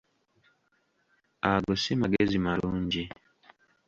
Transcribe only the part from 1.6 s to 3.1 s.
ssi magezi malungi.